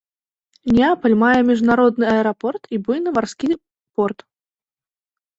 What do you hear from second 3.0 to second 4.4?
марскі порт.